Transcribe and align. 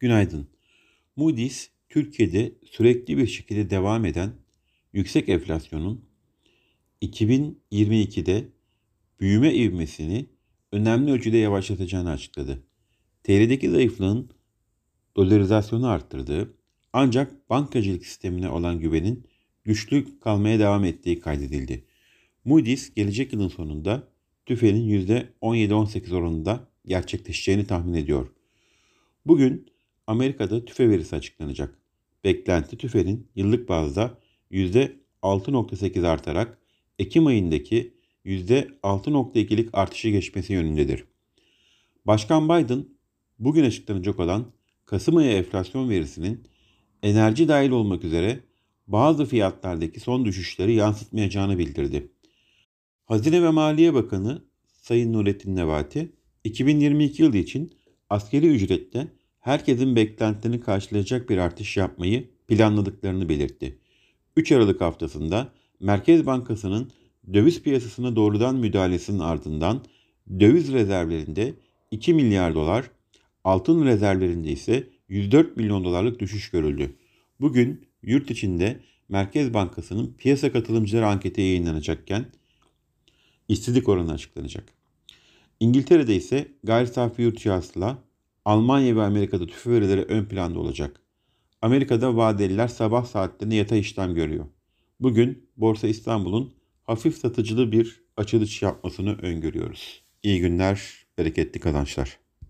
Günaydın. 0.00 0.48
Moody's, 1.16 1.68
Türkiye'de 1.88 2.52
sürekli 2.70 3.16
bir 3.16 3.26
şekilde 3.26 3.70
devam 3.70 4.04
eden 4.04 4.32
yüksek 4.92 5.28
enflasyonun 5.28 6.04
2022'de 7.02 8.48
büyüme 9.20 9.54
ivmesini 9.54 10.26
önemli 10.72 11.12
ölçüde 11.12 11.36
yavaşlatacağını 11.36 12.10
açıkladı. 12.10 12.62
TL'deki 13.24 13.70
zayıflığın 13.70 14.30
dolarizasyonu 15.16 15.88
arttırdığı 15.88 16.54
ancak 16.92 17.50
bankacılık 17.50 18.06
sistemine 18.06 18.48
olan 18.48 18.80
güvenin 18.80 19.26
güçlü 19.64 20.20
kalmaya 20.20 20.58
devam 20.58 20.84
ettiği 20.84 21.20
kaydedildi. 21.20 21.84
Moody's 22.44 22.94
gelecek 22.94 23.32
yılın 23.32 23.48
sonunda 23.48 24.08
TÜFE'nin 24.46 25.06
%17-18 25.42 26.14
oranında 26.14 26.68
gerçekleşeceğini 26.86 27.66
tahmin 27.66 27.94
ediyor. 27.94 28.32
Bugün 29.26 29.75
Amerika'da 30.06 30.64
tüfe 30.64 30.88
verisi 30.88 31.16
açıklanacak. 31.16 31.78
Beklenti 32.24 32.78
tüfenin 32.78 33.28
yıllık 33.34 33.68
bazda 33.68 34.18
%6.8 34.50 36.06
artarak 36.06 36.58
Ekim 36.98 37.26
ayındaki 37.26 37.94
%6.2'lik 38.24 39.68
artışı 39.72 40.08
geçmesi 40.08 40.52
yönündedir. 40.52 41.04
Başkan 42.04 42.48
Biden 42.48 42.84
bugün 43.38 43.64
açıklanacak 43.64 44.20
olan 44.20 44.52
Kasım 44.84 45.16
ayı 45.16 45.30
enflasyon 45.30 45.90
verisinin 45.90 46.44
enerji 47.02 47.48
dahil 47.48 47.70
olmak 47.70 48.04
üzere 48.04 48.40
bazı 48.86 49.26
fiyatlardaki 49.26 50.00
son 50.00 50.24
düşüşleri 50.24 50.74
yansıtmayacağını 50.74 51.58
bildirdi. 51.58 52.12
Hazine 53.04 53.42
ve 53.42 53.50
Maliye 53.50 53.94
Bakanı 53.94 54.42
Sayın 54.82 55.12
Nurettin 55.12 55.56
Nebati, 55.56 56.12
2022 56.44 57.22
yılı 57.22 57.36
için 57.36 57.74
askeri 58.10 58.46
ücrette 58.46 59.08
herkesin 59.46 59.96
beklentilerini 59.96 60.60
karşılayacak 60.60 61.30
bir 61.30 61.38
artış 61.38 61.76
yapmayı 61.76 62.28
planladıklarını 62.48 63.28
belirtti. 63.28 63.78
3 64.36 64.52
Aralık 64.52 64.80
haftasında 64.80 65.52
Merkez 65.80 66.26
Bankası'nın 66.26 66.90
döviz 67.34 67.62
piyasasına 67.62 68.16
doğrudan 68.16 68.56
müdahalesinin 68.56 69.18
ardından 69.18 69.84
döviz 70.40 70.72
rezervlerinde 70.72 71.54
2 71.90 72.14
milyar 72.14 72.54
dolar, 72.54 72.90
altın 73.44 73.84
rezervlerinde 73.84 74.50
ise 74.50 74.88
104 75.08 75.56
milyon 75.56 75.84
dolarlık 75.84 76.20
düşüş 76.20 76.50
görüldü. 76.50 76.96
Bugün 77.40 77.86
yurt 78.02 78.30
içinde 78.30 78.80
Merkez 79.08 79.54
Bankası'nın 79.54 80.14
piyasa 80.18 80.52
katılımcıları 80.52 81.06
anketi 81.06 81.40
yayınlanacakken 81.40 82.26
işsizlik 83.48 83.88
oranı 83.88 84.12
açıklanacak. 84.12 84.64
İngiltere'de 85.60 86.16
ise 86.16 86.48
gayri 86.64 86.86
safi 86.86 87.22
yurt 87.22 87.38
içi 87.38 87.52
Almanya 88.46 88.96
ve 88.96 89.02
Amerika'da 89.02 89.46
tüfe 89.46 89.70
verileri 89.70 90.02
ön 90.02 90.24
planda 90.24 90.58
olacak. 90.58 91.00
Amerika'da 91.62 92.16
vadeliler 92.16 92.68
sabah 92.68 93.04
saatlerinde 93.04 93.54
yatay 93.54 93.78
işlem 93.78 94.14
görüyor. 94.14 94.46
Bugün 95.00 95.48
Borsa 95.56 95.88
İstanbul'un 95.88 96.54
hafif 96.84 97.16
satıcılı 97.16 97.72
bir 97.72 98.04
açılış 98.16 98.62
yapmasını 98.62 99.18
öngörüyoruz. 99.18 100.02
İyi 100.22 100.40
günler, 100.40 101.06
bereketli 101.18 101.60
kazançlar. 101.60 102.18